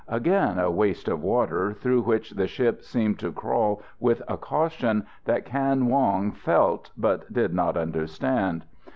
[0.07, 5.05] Again a waste of water, through which the ship seemed to crawl with a caution
[5.25, 8.65] that Kan Wong felt, but did not understand.